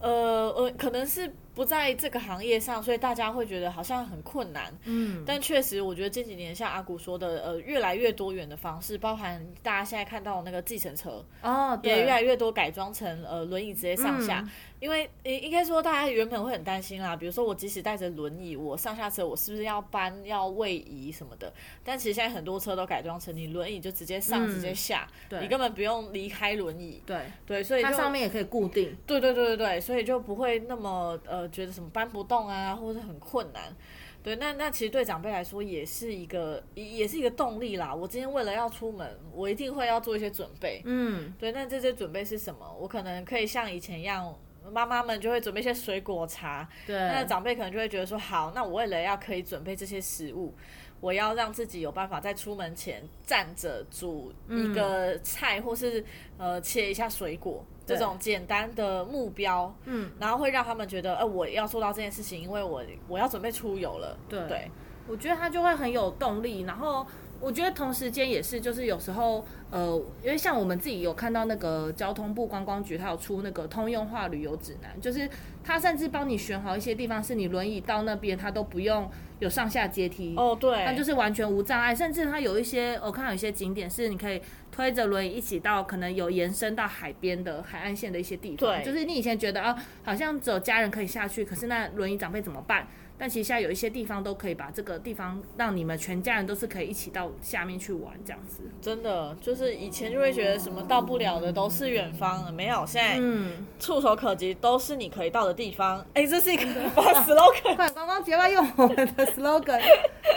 [0.00, 4.72] 呃呃，可能是不在这个行业上，所以大家会觉得好像很困难。
[4.84, 14.40] 嗯，但确实，我觉得这几年像阿古说的，呃，越来越多元的方式，包含大家现在看到的那个计程车，哦，对，也越来越多改装成呃轮椅直接上下。
[14.40, 14.50] 嗯
[14.82, 21.52] 因为应应该说，大家原本会很担心啦，比如说我即使带着轮椅，我上下车我是不是要搬、要位移什么的？
[21.84, 27.00] 但其实现在很多车都改装成你轮椅就直接上、嗯直接下，对你根本不用离开轮椅。
[27.06, 28.96] 对，对，所以它上面也可以固定。
[29.06, 33.72] 对对对对对，所以就不会那么呃觉得什么搬不动啊，或者很困难。
[34.20, 37.94] 对，那那其实对长辈来说也是一个也也是一个动力啦。
[37.94, 40.82] 我今天为了要出门，我一定会要做一些准备。
[40.84, 42.76] 嗯，对，那这些准备是什么？
[42.80, 44.36] 我可能可以像以前一样，
[44.70, 50.54] 妈妈们就会准备一些水果茶，对，那长辈可能就会觉得说，好，那我为了要可以准备这些食物，
[51.00, 56.04] 我要让自己有办法在出门前站着煮一个菜，或是
[56.38, 64.46] 呃切一下水果，这种简单的目标，嗯，然后会让他们觉得，呃，我要做到这件事情，因为我我要准备出游了，对。
[64.48, 64.70] 对，
[65.08, 66.60] 我觉得他就会很有动力。
[66.62, 67.04] 然后
[67.42, 75.28] 我觉得同时间也是，就是有时候呃，因为像我们自己有看到那个交通部观光局，它有出那个通用化旅游指南，就是
[75.64, 80.34] 它甚至帮你选好一些地方，是你轮椅到那边，它都不用有上下阶梯。
[80.36, 88.58] 哦，对，它就是完全无障碍，甚至它有一些，我看到有一些景点是你可以推着轮椅一起到可能有延伸到海边的海岸线的一些地方。
[88.58, 92.86] 对就是你以前觉得啊，好像只有家人可以下去，可是那轮椅长辈怎么办？
[93.18, 98.62] 但其实现在有一些地方都可以把这个地方让你们全家人都是可以一起到下面去玩这样子。
[98.80, 106.04] 真的就是以前就会觉得什么到不了的都是远方了，没有，现在嗯，触手可及都是你可以到的地方。
[106.14, 106.64] 哎，这是一个
[106.96, 107.76] slogan。
[107.76, 109.80] 快观光节要用我们的 slogan，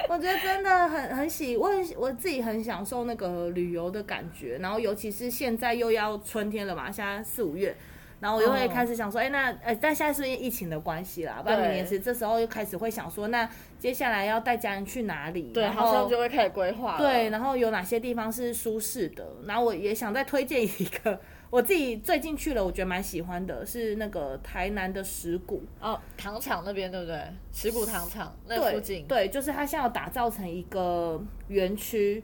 [0.07, 7.75] 我觉得真的很很喜，我很我自己很享受那个旅游的感觉，然后尤其是现在又要春天了嘛，现在四五月。
[8.25, 15.51] 然后我又会哦开始想说，哎、那呃，但现在是因为疫情的关系啦，不然年是这时候又开始会想说，那接下来要带家人去哪里？
[15.53, 16.97] 对，好像就会开始规划了。
[16.97, 19.23] 对，然后有哪些地方是舒适的？
[19.45, 20.67] 然后我也想再推荐一
[21.03, 25.61] 个，我自己最近去了，我觉得蛮喜欢的，是那个台南的石鼓。
[25.79, 27.21] 哦，糖厂那边对不对？
[27.53, 32.23] 石鼓糖厂那附近，对，就是它现在要打造成一个园区，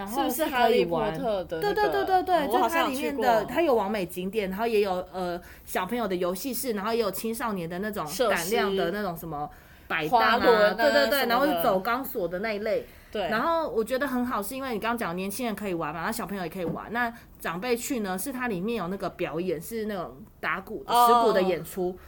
[0.00, 1.10] 然后是不是可哈利波。
[1.10, 1.74] 特的、对那个？
[1.74, 9.48] 对对对对，哦就它里面的，它有完美景点，然后也有呃小朋友的游戏室，然后也有青少年的那种设胆量的那种什么
[9.86, 12.86] 摆滑档啊，对对对，然后是走钢索的那一类。
[13.12, 16.92] 对，然后我觉得很好，是因为你刚刚讲年轻人可以玩嘛，那小朋友也可以玩。
[16.92, 20.84] 那长辈去呢，是它里面有那个表演，是那种打鼓
[21.24, 21.98] 鼓的演出。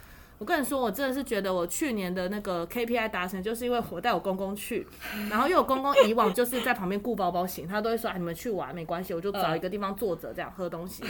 [0.42, 4.84] 我跟你说，我真的是觉得我去年的那个 KPI 达成，就是因为我带我公公去，
[5.30, 11.04] 然后因为我公公以往就是在旁边顾包包型，他都会说、啊、你们去玩没关系，我就找一个地方坐着这样喝东西。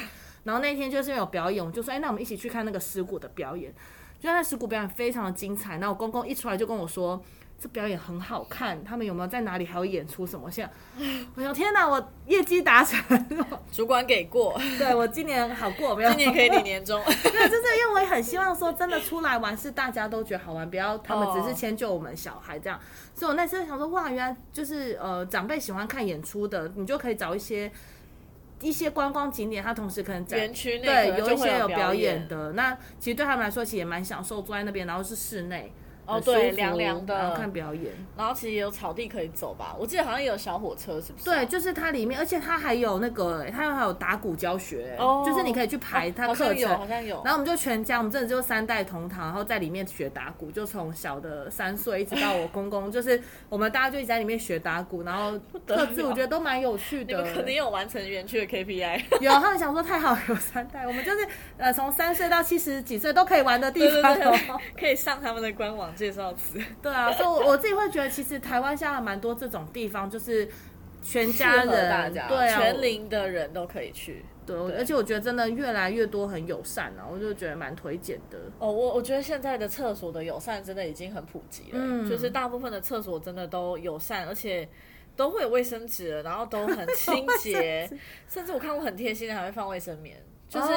[0.45, 3.73] 然后那天就是因为有表演，我就说，哎、那我们一起去看那个石鼓的表演。
[4.21, 7.25] 就那石鼓表演非常的精彩，那我公公一出来就跟我说。
[7.63, 10.51] 这表演很好看，他们有没有在哪里还有演出什么？
[10.51, 11.05] 现在，
[11.37, 12.99] 我想天哪，我业绩达成
[13.39, 16.11] 了， 主管给过， 对我今年好过没有？
[16.11, 17.01] 今年可以领年终。
[17.07, 22.81] 对，就是因为我也很希望说，真的出来玩是大家都觉得好玩，不要他们只是哦迁就我们小孩这样。
[23.15, 27.71] 所以我那时候想说，哇，原来就是呃长辈喜欢看演出的，你就可以找一些
[28.61, 32.55] 一些观光景点，它同时可能在园区内对有一些有表表演的。
[32.55, 35.73] 那其实对他们来说，其实也蛮享受坐在那边，然后是室内。
[36.07, 37.93] 哦对凉凉的然后看表演。
[38.17, 46.47] 然后其实也有草地可以走吧，我记得好像也有小火车，是不是啊、对，就是它里面，而且它还有那个，它还有打鼓教学，哦就是你可以去排它课程。
[46.47, 47.23] 好像有，好像有。
[47.25, 57.17] 然后我们就全家，我们真的就三代同堂，然后在里面学打鼓，就从小的三岁一直到我公公，就是我们大家就一直在里面学打鼓，然后各自我觉得都蛮有趣的。
[57.17, 66.59] 你们肯定有完成园区的 KPI， 有，他们想说太好有三代，我们就是呃从三岁到七十几岁都可以玩的地对对对方可以上他们的官网介绍词。
[66.83, 70.49] 对啊，所以我我自己会觉得，其实台湾现在蛮多这种地方，就是
[71.03, 74.25] 全家人大家，对啊，全龄的人都可以去。
[74.45, 74.77] 对，对。
[74.77, 78.39] 而且我觉得真的越来越多很友善啊，我就觉得蛮推荐的。
[78.59, 82.09] 哦，我我觉得现在的厕所的友善真的已经很普及了，嗯。
[82.09, 84.69] 就是大部分的厕所真的都友善，而且
[85.15, 87.89] 都会有卫生纸，然后都很清洁，
[88.29, 90.17] 甚至我看过很贴心的还会放卫生棉。
[90.49, 90.69] 就是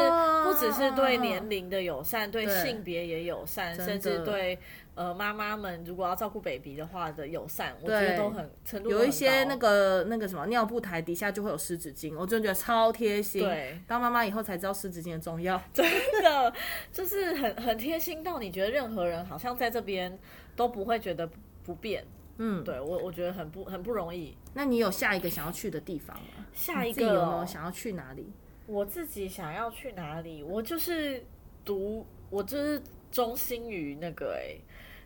[0.45, 2.63] 不只是对年龄的友善，对对。
[2.63, 4.57] 性别也友善，甚至对
[4.95, 13.43] 呃妈妈们如果要照顾 baby 的话的友善，我觉得都很程度都有一些那个那个什么尿布台底下就会有湿纸巾，我真的觉得超贴心。
[13.43, 15.61] 对当妈妈以后才知道湿纸巾的重要。
[15.71, 15.85] 真
[16.23, 16.53] 的
[16.91, 20.17] 就是很很贴心到你觉得任何人好像在这边
[20.55, 21.29] 都不会觉得
[21.63, 22.05] 不便。
[22.37, 24.37] 嗯，对我我觉得很不很不容易。
[24.53, 26.45] 那你有下一个想要去的地方吗？
[26.53, 28.29] 下一你自己有没有想要去哪里？
[28.67, 31.23] 我自己想要去哪里，我就是
[31.63, 34.57] 读，我就是忠心于那个哎、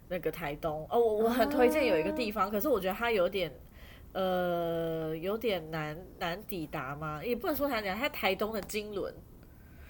[0.10, 3.50] 那个台东哦，我我很推荐有一个地方，可是我觉得它有点。
[4.12, 7.24] 呃，有点难难抵达嘛？
[7.24, 9.13] 也不能说难抵达，它台东的金轮，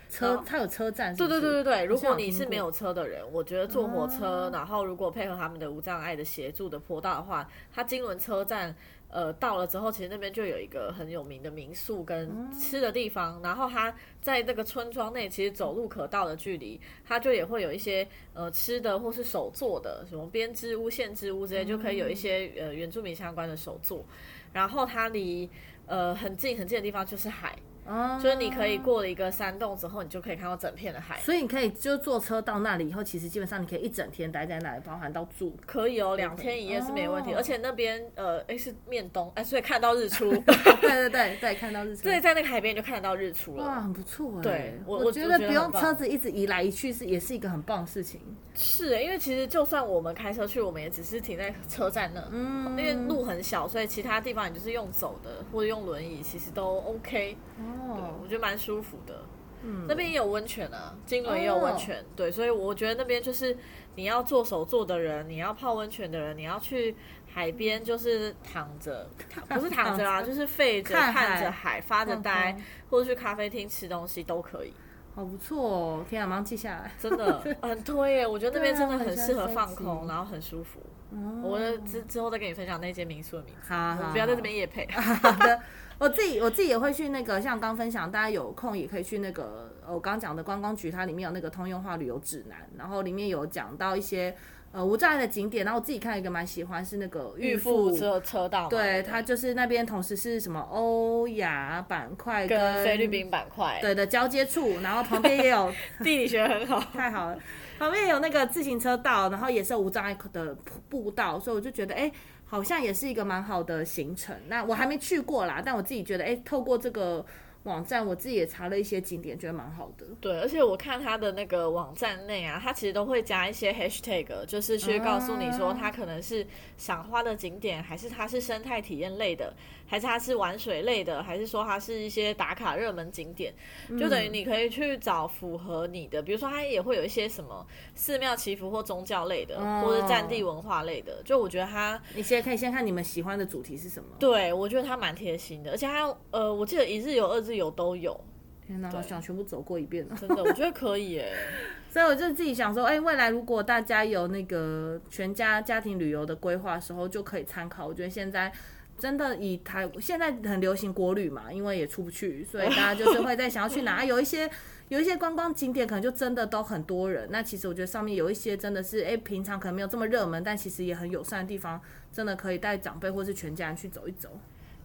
[0.10, 8.76] 车它有车站是对对对对对，如果你是没有车的人，我觉得坐火车，哦然后如果配合他们的无障碍的协助的坡道的话，它金轮车站。
[9.12, 24.06] 呃，到了之后，其实那边就有一个很有名的民宿跟吃的地方，然后它在那个村庄内，其实走路可到的距离，它就也会有一些呃吃的或是手做的，什么编织屋、线织屋之类，就可以有一些呃原住民相关的手作。
[24.54, 25.50] 然后它离
[25.88, 27.58] 呃很近很近的地方就是海，
[27.90, 31.18] 哦就是你可以过了一个山洞之后，你就可以看到整片的海。
[31.20, 35.56] 所以你可以就坐车到那里以后，其实基本上你可以一整天待在那里，包含到住。
[35.66, 42.04] 可以哦，两天一夜是没问题，哦而且那边呃，诶是面东，哎，所以看到日出，对对对对，看到日出。
[42.04, 43.82] 对，在那个海边就看得到日出了哇，了。
[43.82, 44.42] 很不错哎。
[44.42, 48.22] 对我我觉得不用车子一直移来移去是也是一个很棒的事情。
[48.54, 57.38] 是欸，因为其实就算我们开车去，我们也只是停在车站那，嗯，因为路很小，所以其他地方你就是用走的或者用轮椅，其实都 OK。
[57.60, 59.22] 对，哦我，觉得蛮舒服的。
[59.62, 63.58] 嗯那边也有温泉啊，金轮也有温泉，对，所以我觉得那边就是
[63.96, 66.96] 你要做手做的人，你要泡温泉的人，你要去
[67.28, 69.10] 海边就是躺着，
[69.50, 74.72] 不是躺着啦，躺着就是废着看着海发着呆嗯，或者去咖啡厅吃东西都可以，
[75.14, 76.06] 好不错哦！
[76.10, 76.94] 天啊，马上记下来。
[76.98, 78.26] 真的 很推耶！
[78.26, 80.80] 我觉得那边真的很适合放空，然后很舒服。
[81.12, 84.88] 哦我之之后再跟你分享那间民宿的名字，好好我不要在这边夜配。
[84.94, 85.60] 好的，
[86.00, 94.34] 我自己我自己也会去那个，像刚分享，大家有空也可以去那个，呃我刚刚讲的观光局，它里面有那个通用化旅游指南，然后里面有讲到一些
[94.72, 105.70] 呃无障碍的景点，然后我自己看一个蛮喜欢是那个预富付车车道嘛，对，它就是那边同时是什么欧亚板块跟菲律宾板块，对的交接处，然后旁边也有
[106.02, 106.80] 地理学很好。
[106.94, 107.38] 太好了，
[107.78, 110.56] 旁边有那个自行车道，然后也是有无障碍的
[110.88, 112.10] 步道，所以我就觉得，哎、
[112.50, 114.36] 好像也是一个蛮好的行程。
[114.48, 117.24] 那我还没去过啦，但我自己觉得，哎、透过这个
[117.64, 120.06] 网站，我自己也查了一些景点，觉得蛮好的。
[120.20, 129.54] 对，而且我看它的那个网站内啊，它其实都会加一些 hashtag，就是去告诉你说啊它可能是赏花的景点，还是它是生态体验类的，
[129.90, 133.52] 还是它是玩水类的，还是说它是一些打卡热门景点，
[134.00, 144.10] 就等于你可以去找符合你的，比如说它也会有一些什么寺庙祈福或宗教类的，哦或者战地文化类的，就我觉得它你现在可以先看你们喜欢的主题是什么。
[144.20, 148.20] 对我觉得它蛮贴心的，而且它呃，我记得一日游、二日游都有，
[148.68, 150.16] 天哪，我想全部走过一遍了。
[150.16, 151.34] 真的，我觉得可以耶。
[151.90, 157.88] 所以我就自己想说，哎、未来如果大家有那个全家家庭旅游的规划时候，就可以参考。
[157.88, 158.52] 我觉得现在
[159.00, 164.50] 真的以台现在很流行国旅嘛，因为也出不去，所以大家就是会在想要去哪，有一些
[164.90, 167.28] 有一些观光景点可能就真的都很多人。
[167.32, 171.80] 那其实我觉得上面有一些真的是，哎、平常可能没有这么热门，但其实也很友善的地方，
[172.12, 174.30] 真的可以带长辈或是全家人去走一走。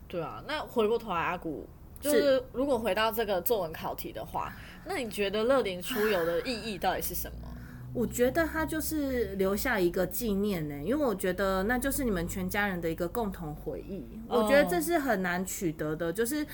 [0.06, 1.66] 对啊，那回过头来，阿古，
[2.00, 4.52] 就是如果回到这个作文考题的话，
[4.84, 7.48] 那你觉得乐龄出游的意义到底是什么？
[7.94, 14.06] 我觉得它就是留下一个纪念呢，因为我觉得那就是你们全家人的一个共同回忆。
[14.28, 16.44] 我觉得这是很难取得的，就是。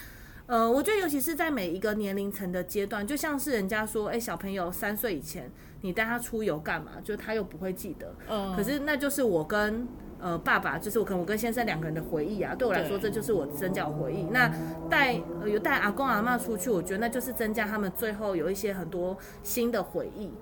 [0.47, 5.49] 呃，我觉得尤其是在每一个年龄层的阶段，就像是人家说，哎、小朋友三岁以前，
[5.83, 6.95] 你带他出游干嘛？
[7.05, 8.13] 就他又不会记得。
[8.29, 9.87] 嗯，可是那就是我跟
[10.19, 12.53] 呃爸爸，就是我可能我跟先生两个人的回忆啊。
[12.53, 14.25] 对我来说，这就是我增加回忆。
[14.33, 14.53] 那
[14.91, 20.33] 带呃有带阿公阿嬷出去，我觉得那就是增加他们最后有一些很多新的回忆。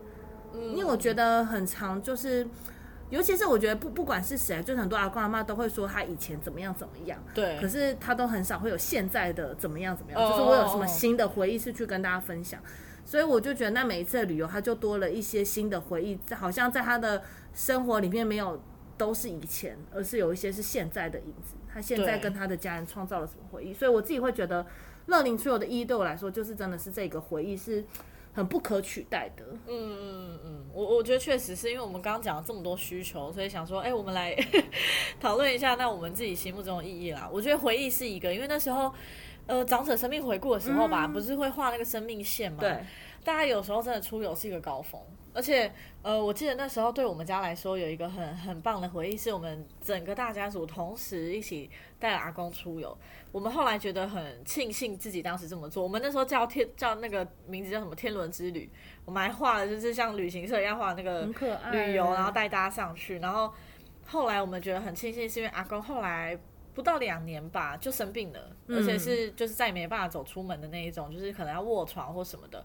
[0.59, 2.47] 嗯因为我觉得很长，就是
[3.11, 12.61] 尤其是我觉得不不管是谁，就是很多阿公阿妈都会说他以前怎么样怎么样，对，可是他都很少会有现在的怎么样怎么样，哦就是我有什么新的回忆是去跟大家分享。
[13.05, 17.23] 所以我就觉得，那每一次的旅游，他就多了一些新的回忆，好像在他的
[17.55, 18.62] 生活里面没有
[18.99, 21.55] 都是以前，而是有一些是现在的影子。
[21.73, 23.73] 他现在跟他的家人创造了什么回忆？
[23.73, 24.66] 所以我自己会觉得，
[25.07, 27.83] 乐龄出游的意义对我来说，就是真的是这个回忆是
[28.38, 29.44] 很不可取代的。
[29.66, 34.33] 嗯嗯嗯，我我觉得确实是因为我们刚刚讲了这么多需求，所以想说，哎、我们来
[35.21, 37.29] 讨论一下，那我们自己心目中的意义啦。
[37.33, 38.94] 我觉得回忆是一个，因为那时候。
[39.48, 42.58] 呃长者生命回顾的时候吧，不是会画那个生命线嘛？
[42.60, 42.85] 对，
[43.25, 45.00] 大家有时候真的出游是一个高峰，
[45.35, 45.72] 而且
[46.02, 52.96] 呃，我记得那时候对我们家来说有一个很很棒的回忆，是我们整个大家族同时一起带阿公出游。
[53.31, 55.83] 我们后来觉得很庆幸自己当时这么做。
[55.83, 58.70] 我们那时候叫天叫那个名字叫什么天伦之旅，
[59.04, 61.22] 我们还画了就是像旅行社一样画那个
[61.70, 63.18] 旅游，然后带大家上去。
[63.18, 63.52] 然后
[64.06, 66.37] 后来我们觉得很庆幸，是因为阿公后来
[66.74, 72.64] 不到两年吧就生病了，而且是就是再也没办法走出门的那一种，就是可能要卧床或什么的。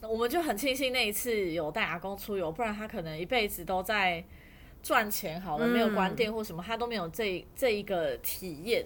[0.00, 4.24] 那我们就很庆幸那一次有带阿公出游，不然他可能一辈子都在
[4.82, 8.84] 赚钱好了，没有关店或什么，他都没有这这一个体验。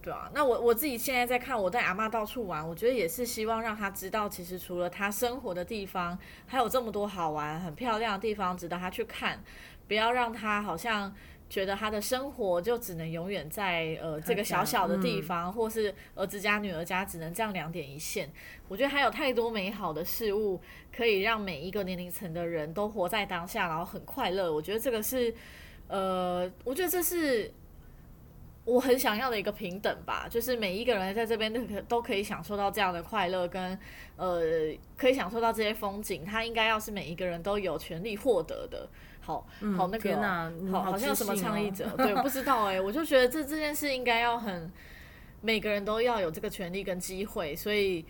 [0.00, 6.16] 对啊，那我我自己现在在看我带阿妈到处玩，我觉得也是希望让他知道，其实除了他生活的地方，
[6.46, 9.42] 还有这么多好玩、很漂亮的地方值得他去看。
[9.88, 11.14] 不要让他好像
[11.48, 18.30] 觉得他的生活就只能永远在呃这个小小的地方，或是儿子家、女儿家只能这样两点一线。
[18.68, 20.60] 我觉得还有太多美好的事物
[20.94, 24.52] 可以让每一个年龄层的人都活在当下，然后很快乐。
[24.52, 25.34] 我觉得这个是
[25.88, 27.52] 呃，我觉得这是。
[28.64, 33.78] 我很想要的一个平等吧，就是每一个人在这边都可都可以享受到这样的快乐，跟
[34.16, 34.40] 呃
[34.96, 38.88] 可以享受到这些风景，他应该要是每一个人都有权利获得的。
[39.26, 39.46] 好
[39.76, 40.16] 好那个，
[40.72, 44.70] 好好好像什么倡议者， 对，不知道哎、我就觉得这这件事应该要很
[45.40, 48.04] 每个人都要有这个权利跟机会，所以。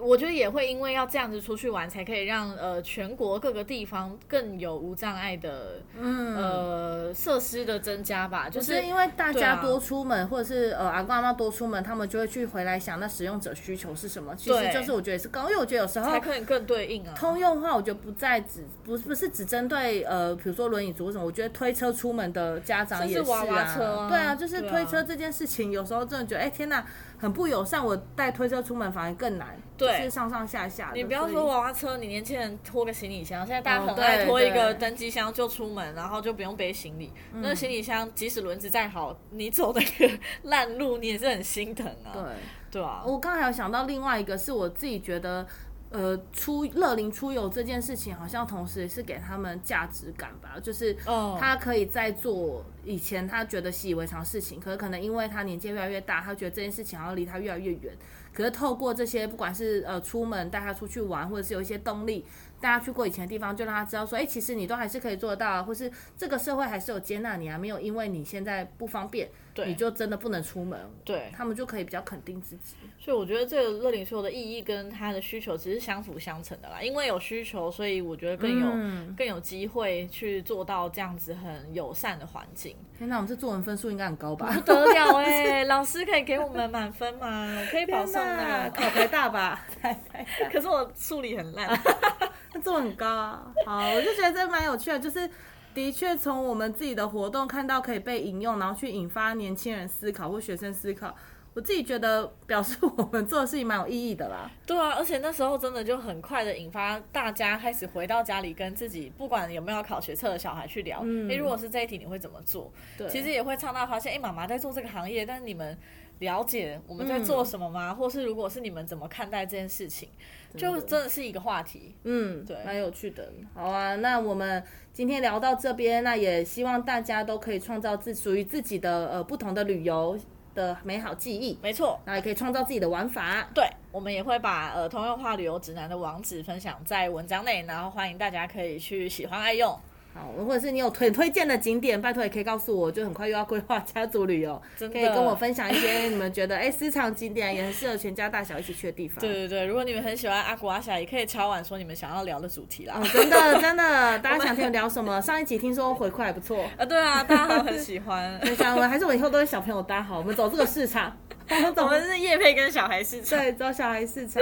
[0.00, 6.36] 我觉得也会因为要这样子出去玩，才可以让呃全国各个地方更有无障碍的嗯。
[6.36, 14.34] 呃设施的增加吧，就就是是因为大家多出门，或者是呃阿公阿妈多出门，他们就会去回来想那使用者需求是什么。
[14.34, 17.14] 其实就是我觉得是高，因为我觉得有时候才可以更对应啊。
[17.14, 26.84] 通用化，我觉得不再只不不是只针对呃，比如说轮椅族什么，我觉得推车出门的家长也是甚至娃娃车啊对啊，就是推车这件事情，有时候真的觉得，哎、天哪，
[27.24, 27.84] 很不友善。
[27.84, 30.96] 我带推车出门反而更难，对就是上上下下的。
[30.96, 37.10] 你不要说娃娃车，你年轻人拖个行李箱，现在大家哦很爱拖一个登机箱就出门，然后就不用背行李。
[37.32, 40.14] 嗯那个行李箱即使轮子再好，你走那个
[40.44, 42.12] 烂路，你也是很心疼啊。
[42.12, 42.22] 对。
[42.70, 45.46] 对啊，我刚才有想到另外一个，是我自己觉得，
[45.94, 57.96] 呃，出乐龄出游这件事情，好像同时也是给他们价值感吧，就是嗯他可以在做以前他觉得习以为常的事情，可是可能因为他年纪越来越大，他觉得这件事情好像离他越来越远。
[58.32, 62.26] 可是透过这些，不管是呃出门带他出去玩，或者是有一些动力，
[62.60, 70.78] 带他去过以前的地方，就让他知道说，哎、其实你都还是可以做到啊，或是这个社会还是有接纳你啊，没有因为你现在不方便，对你就真的不能出门。
[71.04, 72.76] 对，他们就可以比较肯定自己。
[72.98, 76.80] 所以我觉得这个乐龄出游的意义跟他的需求其实相辅相成的啦。
[76.80, 82.74] 因为有需求，所以我觉得更有、嗯更有机会去做到这样子很友善的环境。
[82.96, 84.50] 天哪，我们这作文分数应该很高吧？
[84.52, 87.60] 不得了哎、 老师可以给我们满分吗？
[87.70, 88.70] 可以保送天哪的。
[88.70, 89.60] 考台大吧？
[90.50, 91.68] 可是我数理很烂。
[92.54, 93.52] 那做很高啊。
[93.66, 95.28] 好，我就觉得这蛮有趣的，就是
[95.74, 101.14] 的确从我们自己的活动看到可以被引用，然后去引发年轻人思考或学生思考。
[101.52, 104.50] 我自己觉得表示我们做的事情蛮有意义的啦。
[104.66, 112.72] 对啊，而且那时候真的就很快的引发大家开始回到家里跟自己不管有没有考学测的小孩去聊，哎、嗯如果是这一题你会怎么做？
[112.98, 115.78] 对，其实也会畅大发现，哎、妈妈在做这个行业，但是你们
[116.20, 117.94] 了解我们在做什么吗？
[117.94, 120.08] 或是如果是你们怎么看待这件事情，
[120.56, 121.94] 就真的是一个话题。
[122.04, 123.32] 嗯，对蛮有趣的。
[123.52, 124.62] 好啊，那我们
[124.92, 130.18] 今天聊到这边，那也希望大家都可以创造自属于自己的呃不同的旅游
[130.54, 133.48] 的美好记忆，没错，那也可以创造自己的玩法。
[133.52, 139.76] 对，我们也会把呃通用化旅游指南的网址分享在文章内，然后欢迎大家可以去喜欢爱用。
[140.14, 149.18] 好，或者是你有推推荐的景点，拜托也可以告诉我，就很快又要规划家族旅游，可以跟我分享一些你们觉得哎私藏景点也很适合全家大小一起去的地方。
[149.18, 152.94] 对对对，如果你们很喜欢阿古阿霞，也可以敲碗说你们想要聊的主题啦。
[152.96, 155.20] 哦，真的真的，大家想听我聊什么？
[155.20, 158.38] 上一集听说回馈还不错，啊，对啊，大家都很喜欢。
[158.38, 161.16] 很想我还是我以后都是小朋友搭好，我们走这个市场，
[161.50, 163.36] 我们走们是叶配跟小孩市场。
[163.36, 164.40] 对走小孩市场。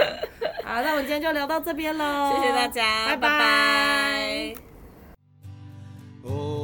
[0.63, 4.72] 好，那我们今天就聊到这边喽，谢谢大家，拜拜
[6.23, 6.62] 耶，